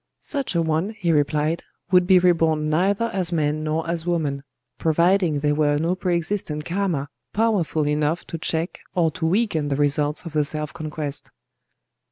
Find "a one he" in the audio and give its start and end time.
0.55-1.11